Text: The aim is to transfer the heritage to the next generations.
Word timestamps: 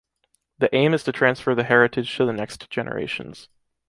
The 0.57 0.73
aim 0.75 0.95
is 0.95 1.03
to 1.03 1.11
transfer 1.11 1.53
the 1.53 1.63
heritage 1.65 2.17
to 2.17 2.25
the 2.25 2.33
next 2.33 2.67
generations. 2.71 3.49